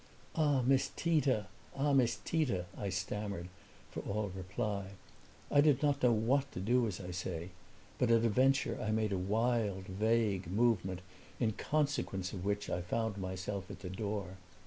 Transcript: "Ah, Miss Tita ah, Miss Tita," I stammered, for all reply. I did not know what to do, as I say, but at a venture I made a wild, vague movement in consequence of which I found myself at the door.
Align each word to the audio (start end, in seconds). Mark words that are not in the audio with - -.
"Ah, 0.35 0.63
Miss 0.65 0.89
Tita 0.95 1.45
ah, 1.75 1.93
Miss 1.93 2.15
Tita," 2.25 2.65
I 2.75 2.89
stammered, 2.89 3.49
for 3.91 3.99
all 3.99 4.29
reply. 4.35 4.93
I 5.51 5.61
did 5.61 5.83
not 5.83 6.01
know 6.01 6.11
what 6.11 6.51
to 6.53 6.59
do, 6.59 6.87
as 6.87 6.99
I 6.99 7.11
say, 7.11 7.51
but 7.99 8.09
at 8.09 8.25
a 8.25 8.29
venture 8.29 8.81
I 8.81 8.89
made 8.89 9.11
a 9.11 9.17
wild, 9.19 9.83
vague 9.85 10.47
movement 10.47 11.01
in 11.39 11.51
consequence 11.51 12.33
of 12.33 12.43
which 12.43 12.67
I 12.67 12.81
found 12.81 13.17
myself 13.19 13.69
at 13.69 13.81
the 13.81 13.91
door. 13.91 14.37